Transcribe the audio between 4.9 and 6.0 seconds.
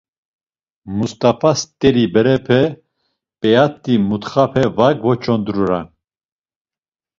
gvoç̌ondrunan.